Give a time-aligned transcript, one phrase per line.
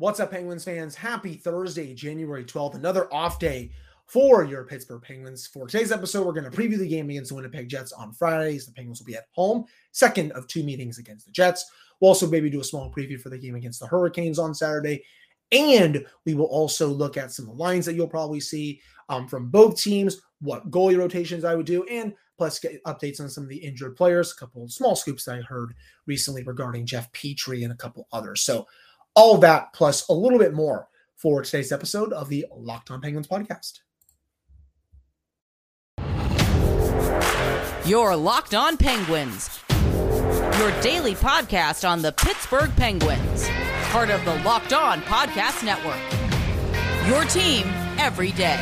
[0.00, 0.94] What's up, Penguins fans?
[0.94, 3.72] Happy Thursday, January 12th, another off day
[4.06, 5.48] for your Pittsburgh Penguins.
[5.48, 8.64] For today's episode, we're going to preview the game against the Winnipeg Jets on Fridays.
[8.64, 11.68] The Penguins will be at home, second of two meetings against the Jets.
[11.98, 15.02] We'll also maybe do a small preview for the game against the Hurricanes on Saturday.
[15.50, 19.26] And we will also look at some of the lines that you'll probably see um,
[19.26, 23.42] from both teams, what goalie rotations I would do, and plus get updates on some
[23.42, 25.74] of the injured players, a couple of small scoops that I heard
[26.06, 28.42] recently regarding Jeff Petry and a couple others.
[28.42, 28.68] So
[29.18, 30.86] all that plus a little bit more
[31.16, 33.80] for today's episode of the Locked On Penguins podcast.
[37.84, 39.58] Your Locked On Penguins,
[40.60, 43.48] your daily podcast on the Pittsburgh Penguins,
[43.90, 45.98] part of the Locked On Podcast Network.
[47.08, 47.66] Your team
[47.98, 48.56] every day.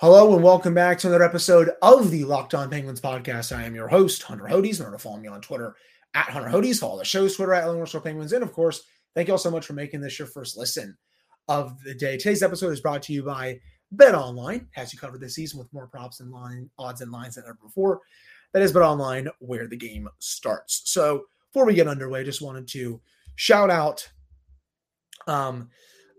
[0.00, 3.50] Hello and welcome back to another episode of the Locked On Penguins podcast.
[3.50, 4.78] I am your host, Hunter Hodes.
[4.78, 5.74] Remember to follow me on Twitter
[6.14, 6.78] at Hunter Hodes.
[6.78, 8.32] Follow the show's Twitter at Illinois Penguins.
[8.32, 8.84] And of course,
[9.16, 10.96] thank you all so much for making this your first listen
[11.48, 12.16] of the day.
[12.16, 13.58] Today's episode is brought to you by
[13.90, 14.68] Bet Online.
[14.70, 17.58] Has you covered this season with more props and line odds and lines than ever
[17.60, 18.00] before.
[18.52, 20.82] That is Bet Online, where the game starts.
[20.84, 23.00] So before we get underway, just wanted to
[23.34, 24.08] shout out
[25.26, 25.70] um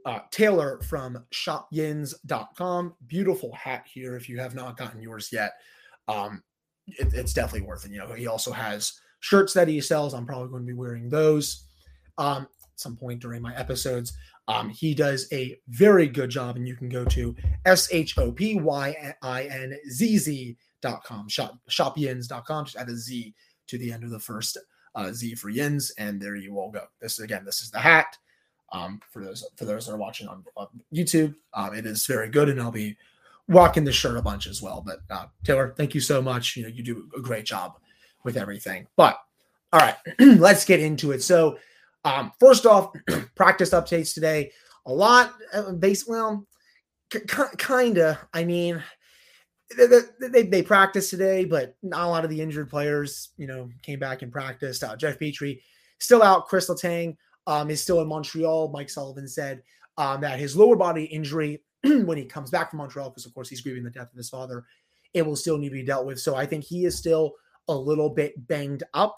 [0.06, 2.96] uh, Taylor from shopyins.com.
[3.08, 4.16] Beautiful hat here.
[4.16, 5.54] If you have not gotten yours yet,
[6.08, 6.44] um,
[6.88, 7.92] it, it's definitely worth it.
[7.92, 10.14] You know, he also has shirts that he sells.
[10.14, 11.66] I'm probably going to be wearing those
[12.18, 14.14] um, at some point during my episodes.
[14.48, 18.32] Um, he does a very good job, and you can go to S H O
[18.32, 22.66] P Y I N Z Z.com, shop, shopyins.com.
[22.66, 23.36] Just add a Z
[23.68, 24.58] to the end of the first
[24.96, 26.86] uh, Z for yins, and there you will go.
[27.00, 28.18] This again, this is the hat.
[28.72, 32.30] Um, for those for those that are watching on, on YouTube, um, it is very
[32.30, 32.96] good, and I'll be
[33.48, 34.84] rocking the shirt a bunch as well.
[34.86, 36.56] But uh, Taylor, thank you so much.
[36.56, 37.74] You know, you do a great job
[38.24, 38.88] with everything.
[38.96, 39.20] But
[39.74, 41.24] all right, let's get into it.
[41.24, 41.58] So,
[42.06, 42.94] um, first off,
[43.36, 44.52] practice updates today.
[44.86, 46.08] A lot, uh, base.
[46.08, 46.48] Well,
[47.12, 47.20] c-
[47.58, 48.18] kind of.
[48.34, 48.82] I mean,
[49.78, 49.88] they,
[50.30, 54.00] they, they practiced today, but not a lot of the injured players, you know, came
[54.00, 54.84] back and practiced.
[54.84, 55.62] Uh, Jeff Petry
[56.00, 56.48] still out.
[56.48, 57.18] Kris Letang
[57.48, 58.70] um, is still in Montreal.
[58.70, 59.62] Mike Sullivan said
[59.98, 63.50] um, that his lower body injury, when he comes back from Montreal, because of course
[63.50, 64.66] he's grieving the death of his father,
[65.14, 66.20] it will still need to be dealt with.
[66.20, 67.34] So I think he is still
[67.68, 69.16] a little bit banged up.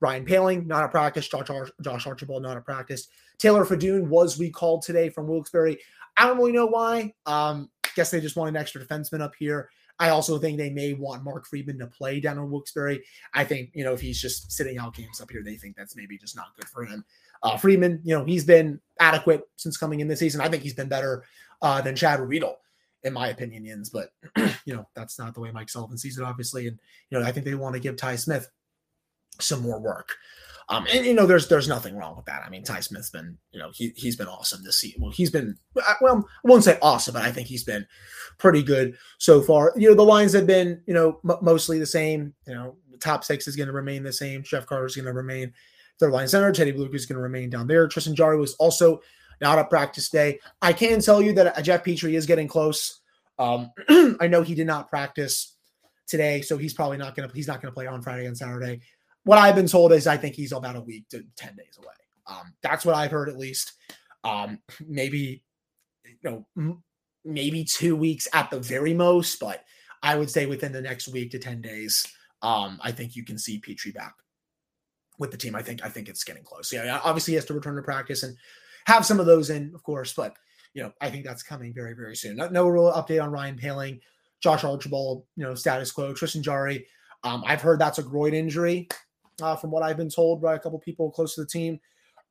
[0.00, 1.28] Ryan Poehling, not a practice.
[1.28, 3.08] Josh, Ar- Josh Archibald, not a practice.
[3.38, 5.78] Taylor Fedun was recalled today from Wilkes-Barre.
[6.16, 7.14] I don't really know why.
[7.26, 9.70] Um, guess they just want an extra defenseman up here.
[9.98, 13.00] I also think they may want Mark Friedman to play down in Wilkes-Barre.
[13.32, 15.94] I think, you know, if he's just sitting out games up here, they think that's
[15.94, 17.04] maybe just not good for him.
[17.44, 20.40] Uh, Friedman, you know, he's been adequate since coming in this season.
[20.40, 21.24] I think he's been better
[21.62, 22.54] uh, than Chad Ruhwedel,
[23.02, 23.90] in my opinions.
[23.90, 24.10] But
[24.64, 26.66] you know, that's not the way Mike Sullivan sees it, obviously.
[26.66, 26.78] And
[27.10, 28.50] you know, I think they want to give Ty Smith
[29.40, 30.16] some more work.
[30.70, 32.42] Um, and you know, there's there's nothing wrong with that.
[32.46, 35.02] I mean, Ty Smith's been, you know, he he's been awesome this season.
[35.02, 37.86] Well, he's been well, I won't say awesome, but I think he's been
[38.38, 39.74] pretty good so far.
[39.76, 42.32] You know, the lines have been, you know, m- mostly the same.
[42.46, 44.42] You know, the top six is going to remain the same.
[44.42, 45.52] Jeff Carter's going to remain
[45.98, 46.52] third line center.
[46.52, 47.86] Teddy Blueger is going to remain down there.
[47.86, 49.00] Tristan Jarry was also
[49.40, 50.38] not a practice day.
[50.62, 53.00] I can tell you that Jeff Petry is getting close.
[53.38, 53.70] Um,
[54.20, 55.56] I know he did not practice
[56.06, 58.36] today, so he's probably not going to he's not going to play on Friday and
[58.36, 58.80] Saturday.
[59.24, 61.94] What I've been told is I think he's about a week to ten days away.
[62.26, 63.72] Um, that's what I've heard at least.
[64.22, 65.42] Um, maybe
[66.04, 66.78] you know
[67.24, 69.64] maybe two weeks at the very most, but
[70.02, 72.06] I would say within the next week to ten days.
[72.42, 74.14] Um, I think you can see Petry back
[75.18, 75.54] with the team.
[75.54, 76.72] I think I think it's getting close.
[76.72, 78.36] Yeah, obviously he has to return to practice and
[78.86, 80.36] have some of those in, of course, but
[80.74, 82.36] you know, I think that's coming very, very soon.
[82.36, 84.00] No, no real update on Ryan Poehling,
[84.42, 86.86] Josh Archibald, you know, status quo, Tristan Jarry.
[87.22, 88.88] Um, I've heard that's a groin injury,
[89.40, 91.80] uh, from what I've been told by a couple people close to the team.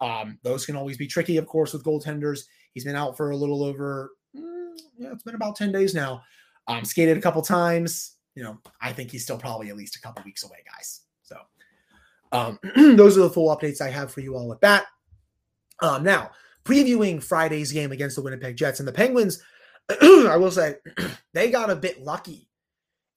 [0.01, 2.41] Um, those can always be tricky, of course, with goaltenders.
[2.73, 6.21] He's been out for a little over, mm, yeah, it's been about 10 days now.
[6.67, 8.17] Um, skated a couple times.
[8.35, 11.01] You know, I think he's still probably at least a couple weeks away, guys.
[12.33, 14.87] Um, those are the full updates I have for you all with that.
[15.81, 16.31] Um, now,
[16.65, 19.41] previewing Friday's game against the Winnipeg Jets and the Penguins,
[19.89, 20.75] I will say
[21.33, 22.49] they got a bit lucky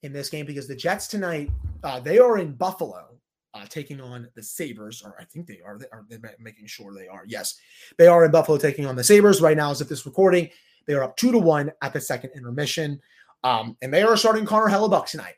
[0.02, 1.50] in this game because the Jets tonight
[1.82, 3.16] uh, they are in Buffalo
[3.54, 5.78] uh, taking on the Sabres, or I think they are.
[5.78, 7.24] They are they making sure they are.
[7.26, 7.58] Yes,
[7.96, 9.70] they are in Buffalo taking on the Sabres right now.
[9.70, 10.50] As of this recording,
[10.86, 13.00] they are up two to one at the second intermission,
[13.44, 15.36] um, and they are starting Connor Hellebuyck tonight.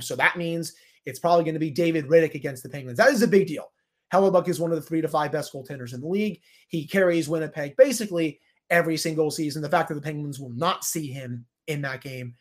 [0.00, 0.74] so that means
[1.06, 2.98] it's probably going to be David Rittich against the Penguins.
[2.98, 3.72] That is a big deal.
[4.12, 6.40] Hellebuyck is one of the three to five best goaltenders in the league.
[6.68, 9.62] He carries Winnipeg basically every single season.
[9.62, 12.34] The fact that the Penguins will not see him in that game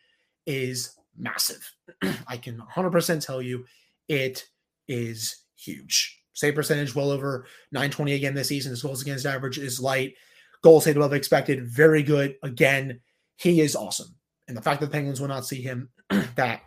[0.46, 1.72] is massive.
[2.28, 3.66] I can 100% tell you
[4.08, 4.46] it
[4.88, 6.22] is huge.
[6.34, 8.72] Save percentage well over 920 again this season.
[8.72, 10.16] His goals against average is light.
[10.62, 12.36] Goals saved above expected, very good.
[12.44, 13.00] Again,
[13.38, 14.16] he is awesome.
[14.48, 15.90] And the fact that the Penguins will not see him,
[16.36, 16.62] that,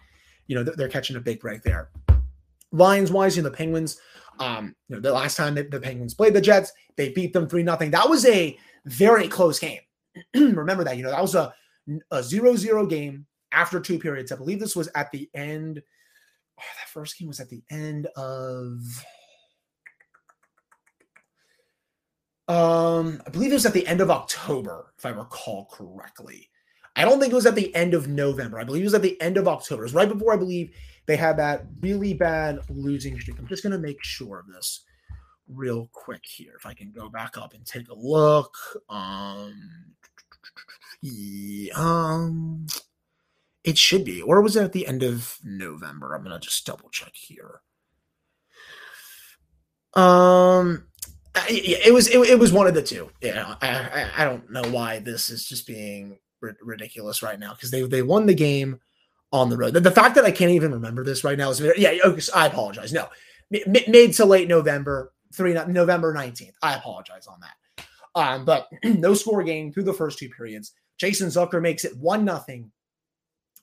[0.49, 1.91] you know, they're catching a big break there.
[2.73, 4.01] Lions wise, you know, the Penguins,
[4.41, 7.49] um, you know, the last time that the Penguins played the Jets, they beat them
[7.49, 7.91] 3 nothing.
[7.91, 9.81] That was a very close game.
[10.35, 11.55] Remember that, you know, that was a,
[12.11, 14.33] a 0 0 game after two periods.
[14.33, 15.83] I believe this was at the end.
[16.59, 18.81] Oh, that first game was at the end of.
[22.49, 26.49] Um, I believe it was at the end of October, if I recall correctly.
[26.99, 28.59] I don't think it was at the end of November.
[28.59, 29.83] I believe it was at the end of October.
[29.83, 30.75] It was right before I believe
[31.07, 33.39] they had that really bad losing streak.
[33.39, 34.81] I'm just going to make sure of this
[35.47, 36.55] real quick here.
[36.59, 38.53] If I can go back up and take a look.
[38.89, 39.95] Um,
[41.01, 42.67] yeah, um,
[43.63, 44.21] it should be.
[44.21, 46.17] Or was it at the end of November?
[46.17, 47.61] I'm going to just double check here.
[49.95, 50.89] Um,
[51.49, 53.11] it was it, was one of the two.
[53.23, 57.83] Yeah, I, I don't know why this is just being ridiculous right now because they
[57.83, 58.81] they won the game
[59.33, 59.75] on the road.
[59.75, 61.99] The, the, fact that I can't even remember this right now is yeah.
[62.35, 62.93] I apologize.
[62.93, 63.09] No,
[63.55, 66.57] M- mid to late November, three November nineteenth.
[66.63, 67.85] I apologize on that.
[68.15, 70.73] Um, but no score game through the first two periods.
[70.99, 72.71] Jason Zucker makes it one nothing.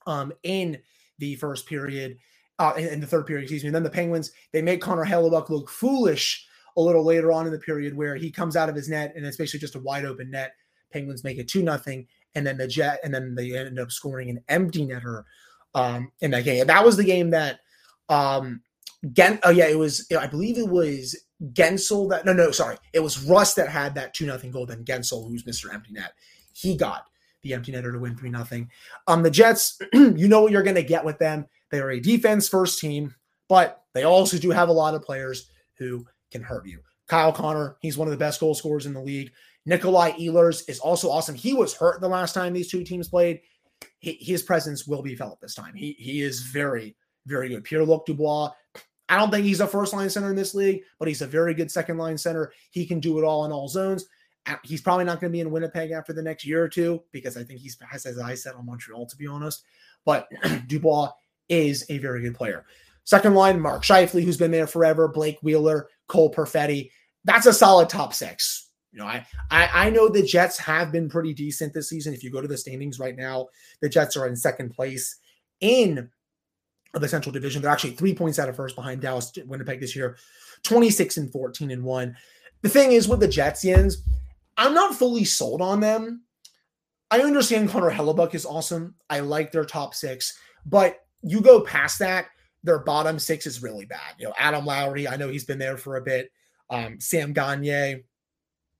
[0.07, 0.77] Um, in
[1.17, 2.19] the first period,
[2.59, 3.69] uh, in, in the third period, excuse me.
[3.69, 7.51] And then the Penguins they make Connor Hellebuyck look foolish a little later on in
[7.51, 10.05] the period where he comes out of his net and it's basically just a wide
[10.05, 10.53] open net.
[10.91, 14.29] Penguins make it two nothing, and then the Jet, and then they ended up scoring
[14.29, 15.23] an empty netter
[15.73, 16.61] um, in that game.
[16.61, 17.59] And that was the game that
[18.09, 18.61] um,
[19.13, 19.39] Gen.
[19.43, 20.07] Oh yeah, it was.
[20.17, 21.15] I believe it was
[21.53, 22.25] Guentzel that.
[22.25, 24.65] No, no, sorry, it was Rust that had that two nothing goal.
[24.65, 26.13] Then Guentzel, who's Mister Empty Net,
[26.53, 27.05] he got
[27.41, 28.69] the empty netter to win three nothing.
[29.07, 31.45] Um, the Jets, you know what you're going to get with them.
[31.69, 33.13] They are a defense first team,
[33.47, 36.79] but they also do have a lot of players who can hurt you.
[37.07, 39.31] Kyle Connor, he's one of the best goal scorers in the league.
[39.65, 41.35] Nikolai Ehlers is also awesome.
[41.35, 43.41] He was hurt the last time these two teams played.
[43.99, 45.73] He, his presence will be felt this time.
[45.75, 46.95] He he is very,
[47.25, 47.63] very good.
[47.63, 48.51] Pierre Luc Dubois.
[49.07, 51.53] I don't think he's a first line center in this league, but he's a very
[51.53, 52.51] good second line center.
[52.71, 54.05] He can do it all in all zones.
[54.47, 57.03] Uh, he's probably not going to be in Winnipeg after the next year or two
[57.11, 59.63] because I think he's has his eyes set on Montreal, to be honest.
[60.05, 60.27] But
[60.67, 61.11] Dubois
[61.49, 62.65] is a very good player.
[63.03, 66.89] Second line, Mark Scheifele, who's been there forever, Blake Wheeler, Cole Perfetti.
[67.23, 68.64] That's a solid top six.
[68.95, 72.13] You know, I, I I know the Jets have been pretty decent this season.
[72.13, 73.47] If you go to the standings right now,
[73.81, 75.17] the Jets are in second place
[75.59, 76.09] in
[76.93, 77.61] the Central Division.
[77.61, 80.15] They're actually three points out of first behind Dallas, Winnipeg this year,
[80.63, 82.15] 26 and 14 and one.
[82.61, 83.97] The thing is with the Jetsians,
[84.55, 86.23] I'm not fully sold on them.
[87.11, 88.95] I understand Connor Hellebuyck is awesome.
[89.09, 92.27] I like their top six, but you go past that,
[92.63, 94.15] their bottom six is really bad.
[94.17, 96.31] You know, Adam Lowry, I know he's been there for a bit.
[96.69, 98.03] Um, Sam Gagne,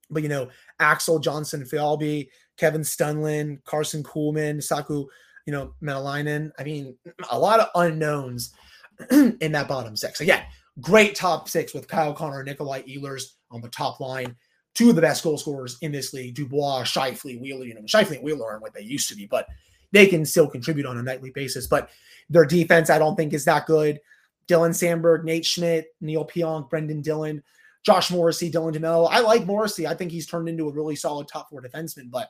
[0.09, 0.49] but you know,
[0.79, 5.05] Axel Jonsson-Fjallby, Kevin Stenlund, Karson Kuhlman, Saku,
[5.45, 6.51] you know, Mäenalanen.
[6.57, 6.95] I mean,
[7.31, 8.53] a lot of unknowns
[9.11, 10.21] in that bottom six.
[10.21, 10.43] Again,
[10.81, 14.35] great top six with Kyle Connor Nikolai Ehlers on the top line.
[14.73, 17.65] Two of the best goal scorers in this league, Dubois, Scheifele, Wheeler.
[17.65, 19.47] You know, Scheifele and Wheeler aren't what they used to be, but
[19.91, 21.67] they can still contribute on a nightly basis.
[21.67, 21.89] But
[22.29, 23.99] their defense, I don't think, is that good.
[24.47, 27.41] Dylan Samberg, Nate Schmidt, Neal Pionk, Brendan Dillon,
[27.85, 29.07] Josh Morrissey, Dylan DeMello.
[29.11, 29.85] I like Morrissey.
[29.85, 32.29] I think he's turned into a really solid top four defenseman, but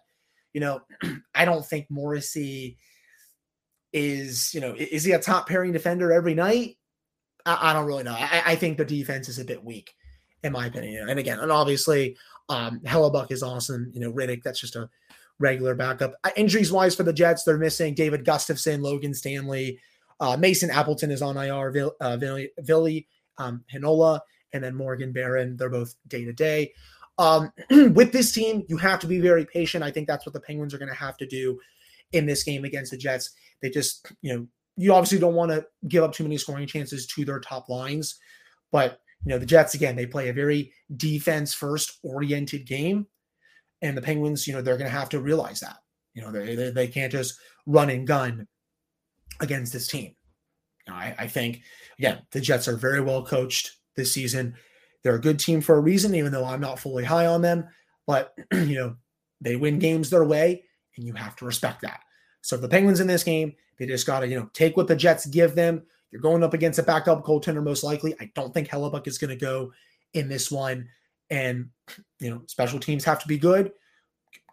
[0.54, 0.82] you know,
[1.36, 2.78] I don't think Morrissey
[3.94, 6.78] is, you know, is he a top pairing defender every night?
[7.46, 8.16] I, I don't really know.
[8.18, 9.94] I, I, think the defense is a bit weak,
[10.44, 11.10] in my opinion.
[11.10, 12.18] And again, and obviously,
[12.50, 13.92] um, Hellebuyck is awesome.
[13.94, 14.90] You know, Rittich, that's just a
[15.40, 16.16] regular backup.
[16.24, 19.80] Uh, injuries wise for the Jets, they're missing David Gustafsson, Logan Stanley,
[20.20, 23.00] uh, Mason Appleton is on IR, Vil, uh, Ville
[23.38, 23.64] um,
[24.56, 25.58] and then Morgan Barron.
[25.58, 26.74] They're both day to day.
[27.18, 27.52] Um,
[27.94, 29.84] with this team, you have to be very patient.
[29.84, 31.60] I think that's what the Penguins are going to have to do
[32.12, 33.32] in this game against the Jets.
[33.62, 34.48] They just, you know,
[34.78, 38.18] you obviously don't want to give up too many scoring chances to their top lines,
[38.72, 43.08] but you know the Jets again they play a very defense first oriented game
[43.82, 45.78] and the Penguins, you know, they're going to have to realize that.
[46.14, 48.48] You know, they, they, they can't just run and gun
[49.40, 50.16] against this team.
[50.88, 51.62] I, I think,
[52.00, 54.56] again, the Jets are very well coached this season.
[55.04, 57.68] They're a good team for a reason, even though I'm not fully high on them.
[58.08, 58.96] But, you know,
[59.42, 60.64] they win games their way,
[60.98, 62.02] and you have to respect that.
[62.42, 64.96] So the Penguins in this game, they just got to, you know, take what the
[64.96, 65.84] Jets give them.
[66.12, 68.16] You're going up against a backup goaltender, most likely.
[68.20, 69.74] I don't think Hellebuyck is going to go
[70.14, 70.88] in this one.
[71.30, 71.70] And,
[72.20, 73.72] you know, special teams have to be good.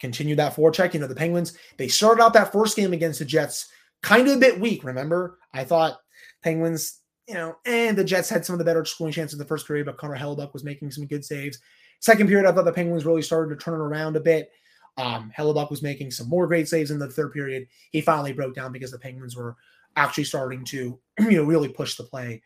[0.01, 0.95] continue that forecheck.
[0.95, 3.69] You know, the Penguins, they started out that first game against the Jets
[4.03, 4.85] kind of a bit weak.
[4.85, 6.01] Remember, I thought
[6.43, 9.49] Penguins, you know, and the Jets had some of the better scoring chances in the
[9.49, 11.59] first period, but Connor Hellebuyck was making some good saves.
[12.01, 14.51] Second period, I thought the Penguins really started to turn it around a bit.
[14.99, 17.67] Um, Hellebuyck was making some more great saves in the third period.
[17.91, 19.57] He finally broke down because the Penguins were
[19.97, 22.43] actually starting to, you know, really push the play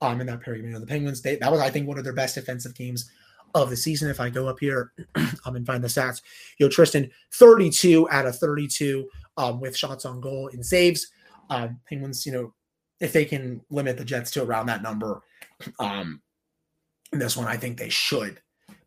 [0.00, 0.64] um, in that period.
[0.64, 3.10] You know, the Penguins, they, that was, I think, one of their best defensive games
[3.54, 4.10] of the season.
[4.10, 6.22] If I go up here um, and find the stats,
[6.58, 11.08] you know, Tristan, 32 out of 32 um, with shots on goal and saves.
[11.50, 12.54] Um, Penguins, you know,
[13.00, 15.22] if they can limit the Jets to around that number,
[15.78, 16.20] um,
[17.12, 18.40] in this one, I think they should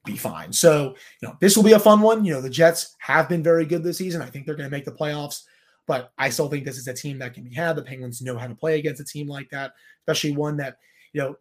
[0.05, 0.51] be fine.
[0.53, 2.25] So, you know, this will be a fun one.
[2.25, 4.21] You know, the Jets have been very good this season.
[4.21, 5.43] I think they're going to make the playoffs,
[5.85, 7.75] but I still think this is a team that can be had.
[7.75, 10.77] The Penguins know how to play against a team like that, especially one that,
[11.13, 11.35] you know,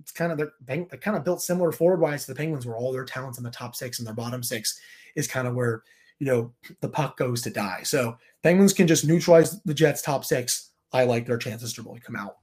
[0.00, 2.76] it's kind of they're, they kind of built similar forward wise to the Penguins, where
[2.76, 4.78] all their talents in the top six and their bottom six
[5.16, 5.82] is kind of where
[6.18, 7.80] you know the puck goes to die.
[7.82, 10.69] So Penguins can just neutralize the Jets' top six.
[10.92, 12.38] I like their chances to really come out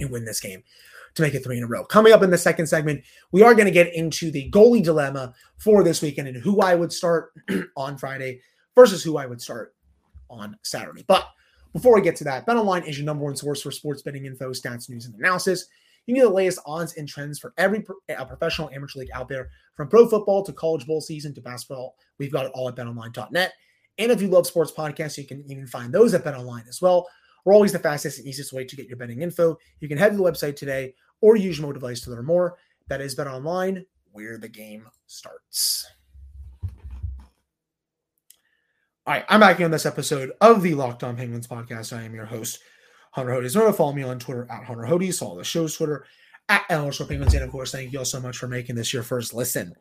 [0.00, 0.62] and win this game
[1.14, 1.84] to make it three in a row.
[1.84, 5.34] Coming up in the second segment, we are going to get into the goalie dilemma
[5.56, 7.32] for this weekend and who I would start
[7.76, 8.40] on Friday
[8.74, 9.74] versus who I would start
[10.28, 11.04] on Saturday.
[11.06, 11.26] But
[11.72, 14.50] before we get to that, BetOnline is your number one source for sports betting info,
[14.50, 15.66] stats, news, and analysis.
[16.06, 19.88] You get the latest odds and trends for every professional amateur league out there, from
[19.88, 21.96] pro football to college bowl season to basketball.
[22.18, 23.52] We've got it all at betonline.net.
[23.98, 27.08] And if you love sports podcasts, you can even find those at BetOnline as well.
[27.46, 29.56] We're always the fastest and easiest way to get your betting info.
[29.78, 32.58] You can head to the website today or use your mobile device to learn more.
[32.88, 35.86] That is Bet Online, where the game starts.
[39.06, 41.96] All right, I'm back on this episode of the Locked On Penguins podcast.
[41.96, 42.58] I am your host,
[43.12, 43.54] Hunter Hodes.
[43.54, 45.20] Remember to follow me on Twitter at Hunter Hodes.
[45.20, 46.04] Follow the show's Twitter
[46.48, 47.32] at LSR Penguins.
[47.34, 49.72] And of course, thank you all so much for making this your first listen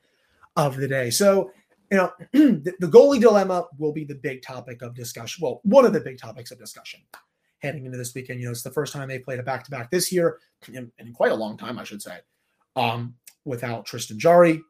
[0.56, 1.10] of the day.
[1.10, 1.50] So,
[1.90, 5.42] you know, the, the goalie dilemma will be the big topic of discussion.
[5.42, 7.00] Well, one of the big topics of discussion
[7.60, 8.40] heading into this weekend.
[8.40, 10.40] You know, it's the first time they played a back to back this year
[10.72, 12.20] in, in, quite a long time, I should say,
[12.76, 14.62] um, without Tristan Jarry.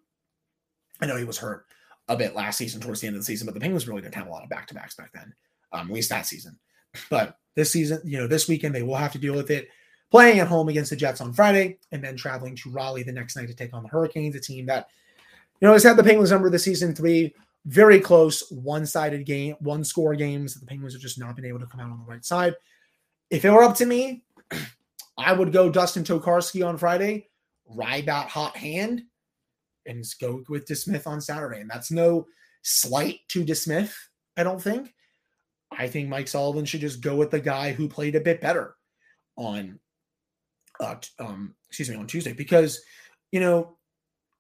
[1.02, 1.66] I know he was hurt
[2.08, 4.16] a bit last season towards the end of the season, but the Penguins really didn't
[4.16, 5.34] have a lot of back to backs back then,
[5.74, 6.58] um, at least that season.
[7.10, 9.70] But this season, you know, this weekend they will have to deal with it.
[10.12, 13.36] Playing at home against the Jets on Friday and then traveling to Raleigh the next
[13.36, 14.88] night to take on the Hurricanes, a team that,
[15.60, 17.34] you know, has had the Penguins number this season three
[17.66, 21.46] very close, one sided game, one score games that the Penguins have just not been
[21.46, 22.54] able to come out on the right side.
[23.30, 24.24] If it were up to me,
[25.18, 27.30] I would go Dustin Tokarski on Friday,
[27.68, 29.04] ride that hot hand,
[29.86, 31.62] and go with DeSmith on Saturday.
[31.62, 32.26] And that's no
[32.62, 33.94] slight to DeSmith,
[34.38, 34.94] I don't think.
[35.72, 38.76] I think Mike Sullivan should just go with the guy who played a bit better
[39.38, 39.80] on
[40.80, 42.82] uh um excuse me on Tuesday because
[43.32, 43.78] you know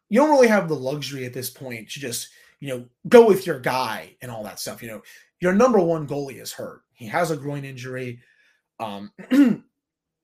[0.09, 3.45] you don't really have the luxury at this point to just you know go with
[3.45, 5.01] your guy and all that stuff you know
[5.41, 8.19] your number one goalie is hurt he has a groin injury
[8.79, 9.11] um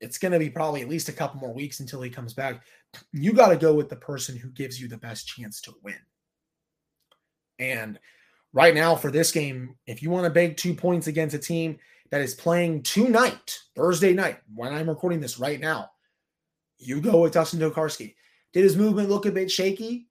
[0.02, 2.64] it's going to be probably at least a couple more weeks until he comes back
[3.14, 5.96] you got to go with the person who gives you the best chance to win
[7.60, 8.00] and
[8.54, 11.78] right now for this game, if you want to beg two points against a team
[12.10, 15.92] that is playing tonight, Thursday night, when I'm recording this right now,
[16.78, 18.16] you go with Dustin Tokarski.
[18.54, 20.08] Did his movement look a bit shaky?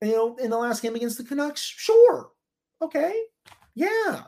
[0.00, 1.60] You know, in the last game against the Canucks?
[1.60, 2.30] Sure.
[2.80, 3.22] Okay.
[3.74, 4.22] Yeah.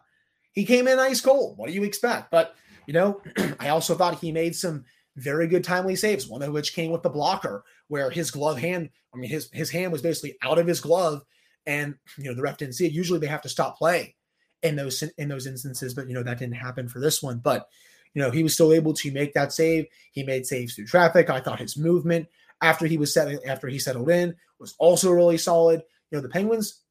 [0.52, 1.56] He came in ice cold.
[1.56, 2.30] What do you expect?
[2.30, 2.54] But,
[2.86, 3.20] you know,
[3.60, 4.84] I also thought he made some
[5.16, 8.90] very good timely saves, one of which came with the blocker, where his glove hand,
[9.14, 11.22] I mean, his his hand was basically out of his glove
[11.66, 12.92] and you know the ref didn't see it.
[12.92, 14.14] Usually they have to stop play
[14.62, 17.38] in those in those instances, but you know that didn't happen for this one.
[17.38, 17.68] But
[18.14, 19.86] you know he was still able to make that save.
[20.12, 21.28] He made saves through traffic.
[21.28, 22.28] I thought his movement
[22.62, 25.82] after he was set after he settled in was also really solid.
[26.10, 26.82] You know the Penguins.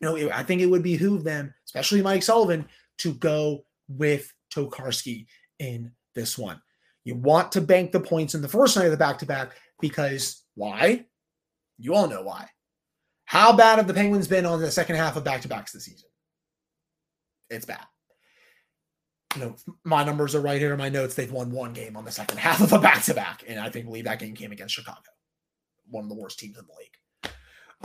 [0.00, 2.66] You know I think it would behoove them, especially Mike Sullivan,
[2.98, 5.26] to go with Tokarski
[5.58, 6.60] in this one.
[7.04, 9.52] You want to bank the points in the first night of the back to back
[9.80, 11.06] because why?
[11.78, 12.48] You all know why
[13.26, 15.84] how bad have the Penguins been on the second half of back to backs this
[15.84, 16.08] season?
[17.50, 17.84] It's bad.
[19.34, 21.14] You know, my numbers are right here in my notes.
[21.14, 23.42] They've won one game on the second half of a back to back.
[23.46, 25.10] And I think believe that game came against Chicago,
[25.90, 26.96] one of the worst teams in the league.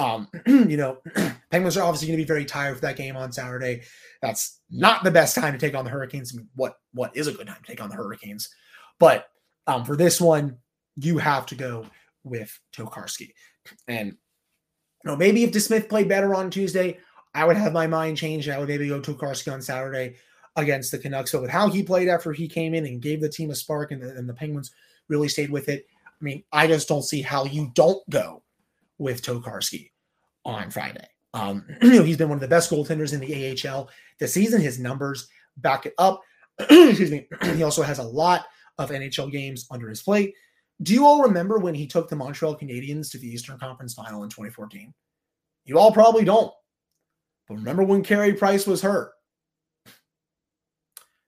[0.01, 0.97] Um, you know,
[1.51, 3.83] Penguins are obviously going to be very tired for that game on Saturday.
[4.21, 6.33] That's not the best time to take on the Hurricanes.
[6.33, 8.49] I mean, what what is a good time to take on the Hurricanes?
[8.99, 9.27] But
[9.67, 10.57] um, for this one,
[10.95, 11.85] you have to go
[12.23, 13.33] with Tokarski.
[13.87, 16.97] And you know, maybe if DeSmith played better on Tuesday,
[17.35, 18.49] I would have my mind changed.
[18.49, 20.15] I would maybe go Tokarski on Saturday
[20.55, 21.31] against the Canucks.
[21.31, 23.91] But with how he played after he came in and gave the team a spark,
[23.91, 24.71] and the, and the Penguins
[25.09, 25.85] really stayed with it.
[26.07, 28.43] I mean, I just don't see how you don't go
[29.01, 29.89] with Tokarski
[30.45, 31.07] on Friday.
[31.33, 33.89] Um, you know, he's been one of the best goaltenders in the AHL
[34.19, 34.61] this season.
[34.61, 35.27] His numbers
[35.57, 36.21] back it up.
[36.59, 37.27] Excuse me.
[37.55, 38.45] he also has a lot
[38.77, 40.35] of NHL games under his plate.
[40.83, 44.23] Do you all remember when he took the Montreal Canadiens to the Eastern Conference Final
[44.23, 44.93] in 2014?
[45.65, 46.53] You all probably don't.
[47.47, 49.11] But remember when Carey Price was hurt?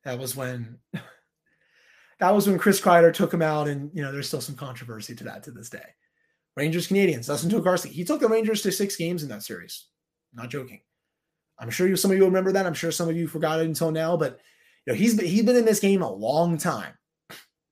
[0.03, 0.79] That was when
[2.19, 5.15] that was when Chris Kreider took him out, and you know there's still some controversy
[5.15, 5.85] to that to this day.
[6.55, 7.89] Rangers Canadiens, Dustin Tokarski.
[7.89, 9.87] He took the Rangers to six games in that series.
[10.33, 10.81] Not joking.
[11.59, 12.65] I'm sure you some of you remember that.
[12.65, 14.39] I'm sure some of you forgot it until now, but
[14.85, 16.93] you know he's been, he's been in this game a long time.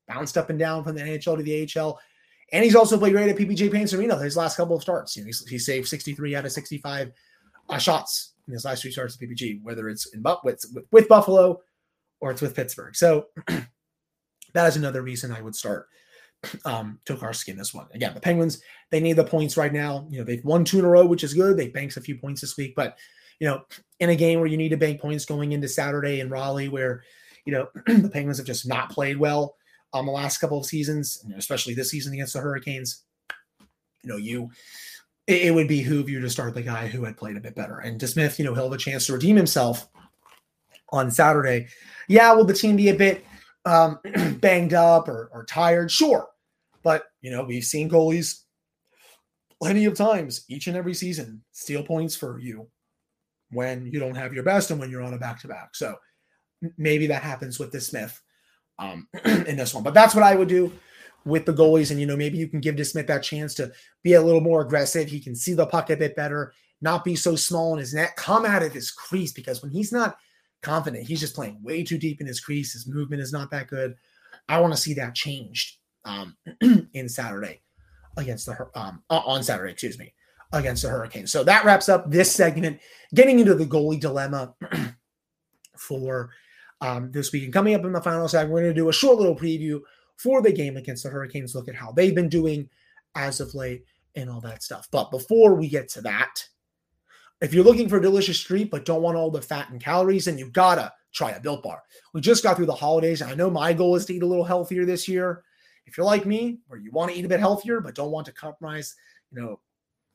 [0.08, 2.00] Bounced up and down from the NHL to the AHL.
[2.52, 5.16] And he's also played great at PPG Paints Arena his last couple of starts.
[5.16, 7.12] You know, he saved 63 out of 65
[7.70, 11.62] uh, shots in his last three starts at PPG, whether it's in with, with Buffalo
[12.20, 12.96] or it's with Pittsburgh.
[12.96, 15.88] So that is another reason I would start
[16.66, 17.88] um, Tokarski in this one.
[17.94, 20.08] Again, the Penguins, they need the points right now.
[20.10, 21.58] You know, they've won two in a row, which is good.
[21.58, 22.98] They banked a few points this week, but
[23.40, 23.64] you know,
[24.00, 27.04] in a game where you need to bank points going into Saturday in Raleigh, where
[27.46, 29.56] you know the Penguins have just not played well
[29.94, 33.04] um the last couple of seasons, especially this season against the Hurricanes.
[34.04, 34.50] You know, you
[35.28, 37.80] it, it would behoove you to start the guy who had played a bit better.
[37.80, 39.88] And DeSmith, you know, he'll have a chance to redeem himself
[40.90, 41.68] on Saturday.
[42.08, 43.26] Yeah, will the team be a bit
[43.66, 44.00] um,
[44.40, 45.92] banged up or, or tired?
[45.92, 46.28] Sure.
[46.84, 48.42] But, you know, we've seen goalies
[49.62, 52.68] plenty of times each and every season steal points for you
[53.52, 55.76] when you don't have your best and when you're on a back to back.
[55.76, 55.96] So
[56.78, 58.18] maybe that happens with DeSmith
[58.80, 59.84] um, in this one.
[59.84, 60.72] But that's what I would do
[61.26, 61.92] with the goalies.
[61.92, 63.72] And, you know, maybe you can give DeSmith that chance to
[64.04, 65.08] be a little more aggressive.
[65.08, 68.16] He can see the puck a bit better, not be so small in his net,
[68.16, 70.18] come out of his crease because when he's not
[70.64, 72.74] confident, he's just playing way too deep in his crease.
[72.74, 73.96] His movement is not that good.
[74.50, 76.36] I want to see that changed um,
[76.94, 77.62] in Saturday
[78.18, 80.14] against the um, on Saturday, excuse me,
[80.54, 81.32] against the Hurricanes.
[81.32, 82.80] So that wraps up this segment,
[83.14, 84.54] getting into the goalie dilemma
[85.78, 86.32] for
[86.82, 87.44] um, this week.
[87.44, 89.82] And coming up in the final segment, we're going to do a short little preview
[90.18, 91.56] for the game against the Hurricanes.
[91.56, 92.70] Look at how they've been doing
[93.16, 94.88] as of late and all that stuff.
[94.92, 96.46] But before we get to that,
[97.42, 100.26] if you're looking for a delicious treat but don't want all the fat and calories,
[100.26, 101.82] then you gotta try a Built Bar.
[102.14, 104.28] We just got through the holidays, and I know my goal is to eat a
[104.28, 105.44] little healthier this year.
[105.86, 108.26] If you're like me, where you want to eat a bit healthier but don't want
[108.28, 108.96] to compromise,
[109.32, 109.60] you know,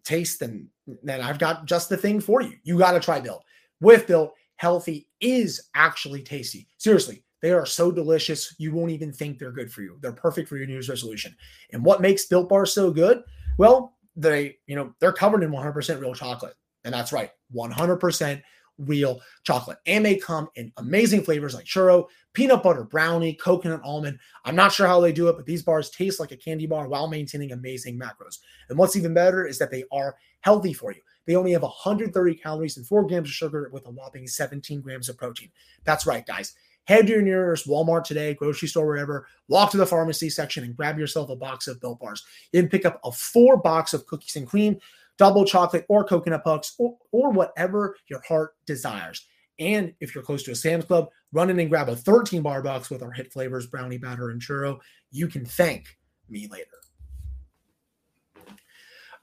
[0.05, 0.69] taste, then
[1.03, 2.55] then I've got just the thing for you.
[2.63, 3.45] You gotta try Built.
[3.81, 6.69] With Built, healthy is actually tasty.
[6.79, 9.99] Seriously, they are so delicious, you won't even think they're good for you.
[10.01, 11.37] They're perfect for your New Year's resolution.
[11.73, 13.23] And what makes Built Bar so good?
[13.59, 16.55] Well, they, you know, they're covered in 100% real chocolate.
[16.85, 18.43] And that's right, 100%
[18.79, 19.79] real chocolate.
[19.87, 24.19] And they come in amazing flavors like churro, peanut butter brownie, coconut almond.
[24.45, 26.89] I'm not sure how they do it, but these bars taste like a candy bar
[26.89, 28.39] while maintaining amazing macros.
[28.69, 31.01] And what's even better is that they are healthy for you.
[31.27, 35.09] They only have 130 calories and 4 grams of sugar with a whopping 17 grams
[35.09, 35.51] of protein.
[35.85, 36.55] That's right, guys.
[36.85, 40.77] Head to your nearest Walmart today, grocery store, wherever, walk to the pharmacy section and
[40.77, 42.25] grab yourself a box of Built Bars.
[42.53, 44.79] You can pick up a four box of cookies and cream,
[45.19, 49.27] double chocolate, or coconut pucks, or, or whatever your heart desires.
[49.59, 52.63] And if you're close to a Sam's Club, run in and grab a 13 bar
[52.63, 54.79] box with our hit flavors, brownie batter, and churro.
[55.11, 55.97] You can thank
[56.29, 56.67] me later.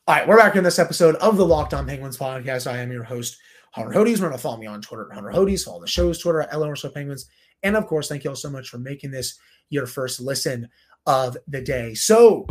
[0.06, 2.70] All right, we're back in this episode of the Locked On Penguins podcast.
[2.70, 3.38] I am your host,
[3.72, 4.16] Hunter Hodes.
[4.16, 6.94] Remember to follow me on Twitter at Hunter Hodes, follow the show's Twitter at LR
[6.94, 7.30] Penguins.
[7.64, 10.68] And of course, thank you all so much for making this your first listen
[11.06, 11.94] of the day.
[11.94, 12.46] So,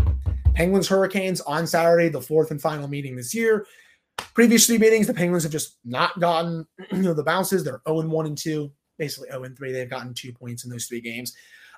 [0.54, 3.66] Penguins Hurricanes on Saturday, the fourth and final meeting this year.
[4.34, 7.64] Previous three meetings, the Penguins have just not gotten you know the bounces.
[7.64, 9.72] They're 0 1 and 2, basically 0 and 3.
[9.72, 11.34] They've gotten two points in those three games.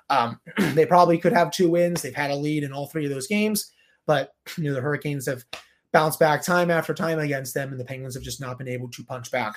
[0.09, 0.39] Um,
[0.73, 2.01] they probably could have two wins.
[2.01, 3.71] They've had a lead in all three of those games,
[4.05, 5.45] but you know the Hurricanes have
[5.91, 8.89] bounced back time after time against them, and the Penguins have just not been able
[8.89, 9.55] to punch back.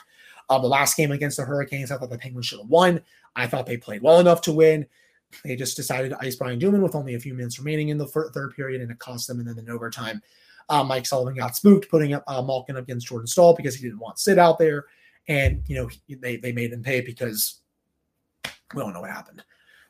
[0.49, 3.03] Uh, the last game against the Hurricanes, I thought the Penguins should have won.
[3.35, 4.87] I thought they played well enough to win.
[5.45, 8.07] They just decided to ice Brian Dumoulin with only a few minutes remaining in the
[8.07, 9.41] third period, and it cost them.
[9.41, 10.23] And then in overtime,
[10.69, 13.83] uh, Mike Sullivan got spooked, putting up uh, Malkin up against Jordan Staal because he
[13.83, 14.87] didn't want sit out there,
[15.29, 17.61] and you know he, they they made him pay because
[18.75, 19.43] we don't know what happened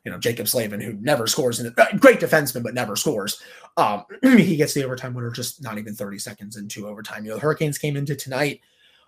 [0.05, 3.41] you know, Jaccob Slavin, who never scores in a uh, great defenseman, but never scores.
[3.77, 7.23] Um, he gets the overtime winner just not even 30 seconds into overtime.
[7.23, 8.61] You know, the Hurricanes came into tonight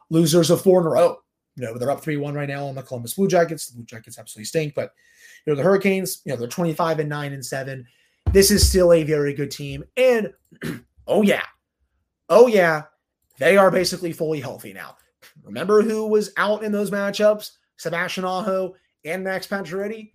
[0.10, 1.18] losers of four in a row.
[1.56, 3.68] You know, they're up 3 1 right now on the Columbus Blue Jackets.
[3.68, 4.94] The Blue Jackets absolutely stink, but,
[5.46, 7.86] you know, the Hurricanes, you know, they're 25 and 9 and 7.
[8.32, 9.84] This is still a very good team.
[9.98, 10.34] And,
[11.08, 11.46] oh, yeah.
[12.30, 12.84] Oh, yeah.
[13.40, 14.98] They are basically fully healthy now.
[15.44, 17.52] Remember who was out in those matchups?
[17.78, 20.12] Sebastian Aho and Max Pacioretty?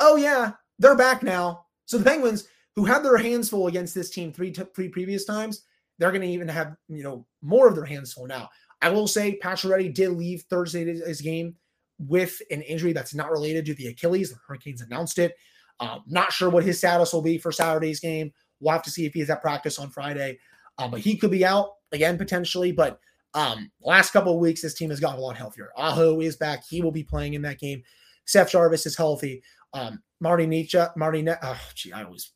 [0.00, 1.66] oh yeah, they're back now.
[1.86, 5.24] So the Penguins, who had their hands full against this team three t- three previous
[5.24, 5.62] times,
[5.98, 8.48] they're going to even have you know more of their hands full now.
[8.84, 11.56] I will say Pacioretty did leave Thursday's game
[11.98, 14.30] with an injury that's not related to the Achilles.
[14.30, 15.34] The Hurricanes announced it.
[15.80, 18.30] Um, not sure what his status will be for Saturday's game.
[18.60, 20.38] We'll have to see if he's at practice on Friday.
[20.76, 22.72] Um, but he could be out again potentially.
[22.72, 23.00] But
[23.32, 25.70] um, last couple of weeks, this team has gotten a lot healthier.
[25.78, 26.62] Aho is back.
[26.68, 27.82] He will be playing in that game.
[28.26, 29.42] Seth Jarvis is healthy.
[29.72, 32.32] Um, Marty Nietzsche, Marty, ne- oh, gee, I always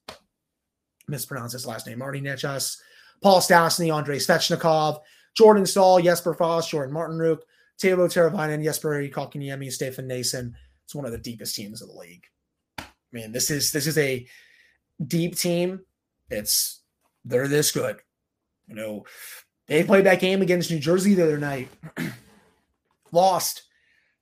[1.08, 1.98] mispronounce his last name.
[1.98, 2.78] Marty Necas,
[3.22, 5.00] Paul Stastny, Andrei Svechnikov,
[5.38, 7.42] Jordan Staal, Jesper Fast, Jordan Martinook,
[7.80, 10.52] Teuvo Teravainen, Jesper Kotkaniemi, Stefan Noesen.
[10.84, 12.24] It's one of the deepest teams of the league.
[12.80, 14.26] I mean, this is this is a
[15.06, 15.82] deep team.
[16.28, 16.82] It's
[17.24, 17.98] they're this good.
[18.66, 19.04] You know,
[19.68, 21.68] they played that game against New Jersey the other night.
[23.12, 23.62] Lost.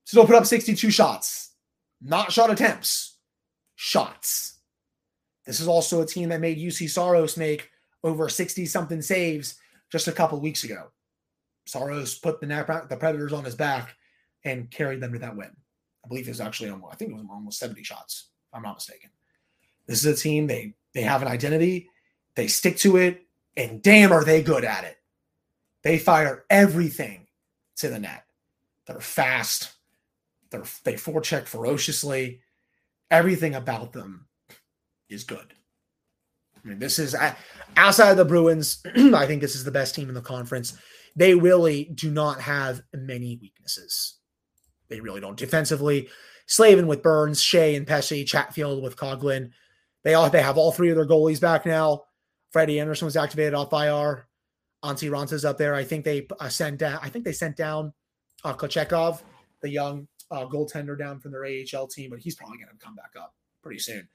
[0.04, 1.54] Still put up 62 shots.
[2.02, 3.16] Not shot attempts.
[3.74, 4.58] Shots.
[5.46, 7.70] This is also a team that made Juuse Saros make
[8.04, 9.58] over 60 something saves
[9.90, 10.90] just a couple weeks ago.
[11.66, 12.46] Saros put the
[12.88, 13.94] the Predators on his back
[14.44, 15.50] and carried them to that win.
[16.04, 18.62] I believe it was actually almost, I think it was almost 70 shots, if I'm
[18.62, 19.10] not mistaken.
[19.86, 21.90] This is a team, they they have an identity,
[22.36, 23.22] they stick to it,
[23.56, 24.96] and damn are they good at it.
[25.82, 27.26] They fire everything
[27.76, 28.24] to the net.
[28.86, 29.72] They're fast,
[30.50, 32.40] they're they forecheck ferociously.
[33.10, 34.26] Everything about them
[35.08, 35.54] is good.
[36.56, 37.14] I mean, this is
[37.76, 38.82] outside of the Bruins.
[38.96, 40.76] I think this is the best team in the conference
[41.16, 44.18] they really do not have many weaknesses.
[44.88, 45.36] They really don't.
[45.36, 46.08] Defensively,
[46.46, 49.50] Slavin with Burns, Skjei and Pesce, Chatfield with Coghlan.
[50.04, 52.04] They all they have all three of their goalies back now.
[52.50, 54.28] Freddie Andersen was activated off IR.
[54.84, 55.74] Antti Raanta's up there.
[55.74, 57.00] I think they uh, sent down.
[57.02, 57.92] I think they sent down
[58.44, 59.22] uh, Kochetkov,
[59.62, 62.94] the young uh, goaltender, down from their AHL team, but he's probably going to come
[62.94, 64.06] back up pretty soon.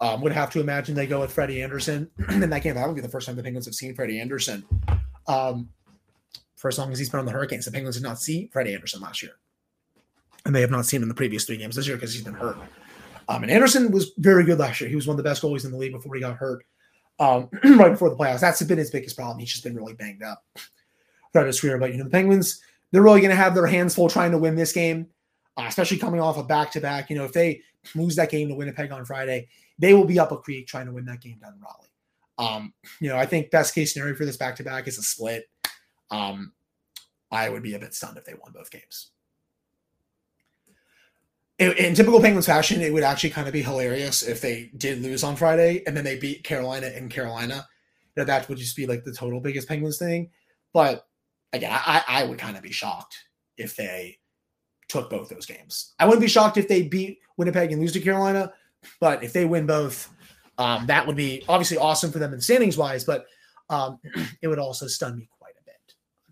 [0.00, 2.74] Um, would have to imagine they go with Freddie Andersen, in that game.
[2.74, 4.64] That would be the first time the Penguins have seen Freddie Andersen.
[5.26, 5.68] Um,
[6.56, 7.64] for as long as he's been on the Hurricanes.
[7.64, 9.32] The Penguins did not see Freddie Andersen last year.
[10.46, 12.24] And they have not seen him in the previous three games this year because he's
[12.24, 12.56] been hurt.
[13.28, 14.90] Um, and Andersen was very good last year.
[14.90, 16.64] He was one of the best goalies in the league before he got hurt
[17.18, 18.40] um, right before the playoffs.
[18.40, 19.38] That's been his biggest problem.
[19.38, 20.44] He's just been really banged up
[21.32, 21.78] throughout his career.
[21.78, 24.38] But, you know, the Penguins, they're really going to have their hands full trying to
[24.38, 25.06] win this game,
[25.56, 27.08] uh, especially coming off a back to back.
[27.08, 27.62] You know, if they
[27.94, 30.92] lose that game to Winnipeg on Friday, they will be up a creek trying to
[30.92, 31.88] win that game down in Raleigh.
[32.36, 35.02] Um, you know, I think best case scenario for this back to back is a
[35.02, 35.48] split.
[36.14, 36.52] Um,
[37.32, 39.10] I would be a bit stunned if they won both games.
[41.58, 45.02] In, in, typical Penguins fashion, it would actually kind of be hilarious if they did
[45.02, 47.66] lose on Friday and then they beat Carolina in Carolina.
[48.16, 50.30] Know, that would just be like the total biggest Penguins thing.
[50.72, 51.04] But
[51.52, 53.16] again, I, I would kind of be shocked
[53.56, 54.18] if they
[54.88, 55.94] took both those games.
[55.98, 58.52] I wouldn't be shocked if they beat Winnipeg and lose to Carolina,
[59.00, 60.12] but if they win both,
[60.58, 63.26] um, that would be obviously awesome for them in standings wise, but
[63.70, 63.98] um,
[64.42, 65.28] it would also stun me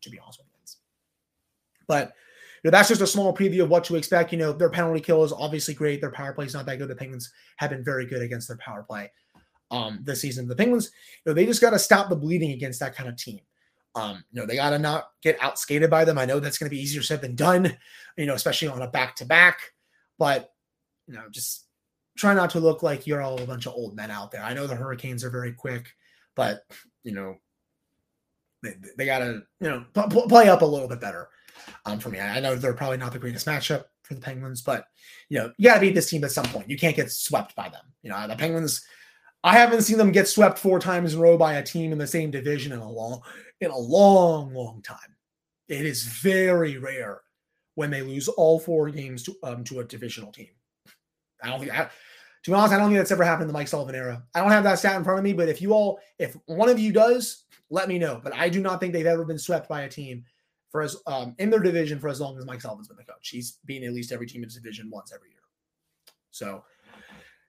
[0.02, 0.52] to be honest with you.
[1.88, 2.12] But
[2.62, 4.32] you know, that's just a small preview of what to expect.
[4.32, 6.00] You know, their penalty kill is obviously great.
[6.00, 6.88] Their power play is not that good.
[6.88, 9.10] The Penguins have been very good against their power play
[9.72, 10.46] um, this season.
[10.46, 10.90] The Penguins,
[11.24, 13.40] you know, they just got to stop the bleeding against that kind of team.
[13.94, 16.18] Um, you know, they got to not get outskated by them.
[16.18, 17.76] I know that's going to be easier said than done,
[18.16, 19.58] you know, especially on a back to back.
[20.18, 20.52] But,
[21.08, 21.66] you know, just
[22.16, 24.42] try not to look like you're all a bunch of old men out there.
[24.42, 25.88] I know the Hurricanes are very quick,
[26.36, 26.62] but,
[27.02, 27.36] you know,
[28.62, 31.28] they, they got to you know p- play up a little bit better
[31.84, 32.20] um, for me.
[32.20, 34.84] I know they're probably not the greatest matchup for the Penguins, but
[35.28, 36.70] you know you got to beat this team at some point.
[36.70, 37.84] You can't get swept by them.
[38.02, 38.84] You know the Penguins.
[39.44, 41.98] I haven't seen them get swept four times in a row by a team in
[41.98, 43.20] the same division in a long
[43.60, 44.98] in a long long time.
[45.68, 47.20] It is very rare
[47.74, 50.50] when they lose all four games to um, to a divisional team.
[51.42, 51.88] I don't think I,
[52.44, 54.22] to be honest, I don't think that's ever happened in the Mike Sullivan era.
[54.34, 56.68] I don't have that stat in front of me, but if you all, if one
[56.68, 58.20] of you does, let me know.
[58.22, 60.24] But I do not think they've ever been swept by a team
[60.70, 63.28] for as um, in their division for as long as Mike Sullivan's been the coach.
[63.28, 65.40] He's beaten at least every team in his division once every year.
[66.30, 66.62] So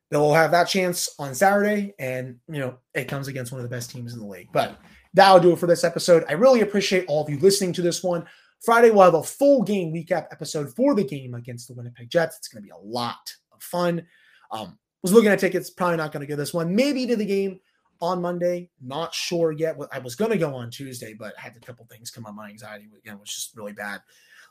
[0.09, 3.75] they'll have that chance on Saturday, and you know it comes against one of the
[3.75, 4.49] best teams in the league.
[4.51, 4.79] But
[5.13, 6.23] that'll do it for this episode.
[6.29, 8.25] I really appreciate all of you listening to this one.
[8.65, 12.37] Friday we'll have a full game recap episode for the game against the Winnipeg Jets.
[12.37, 14.05] It's going to be a lot of fun.
[14.51, 16.73] Um, was looking at tickets, probably not going to get this one.
[16.73, 17.59] Maybe to the game
[18.03, 18.69] on Monday.
[18.81, 19.77] Not sure yet.
[19.93, 22.35] I was going to go on Tuesday, but I had a couple things come up.
[22.35, 24.01] My anxiety again was just really bad.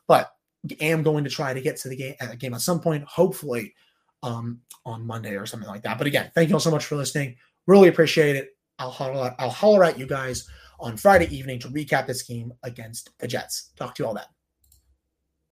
[0.08, 0.32] But
[0.80, 3.74] am going to try to get to the game, uh, game at some point, hopefully
[4.22, 5.98] um, on Monday or something like that.
[5.98, 7.36] But again, thank you all so much for listening.
[7.66, 8.56] Really appreciate it.
[8.78, 10.48] I'll holler, I'll holler at you guys
[10.80, 13.72] on Friday evening to recap this game against the Jets.
[13.76, 14.24] Talk to you all then.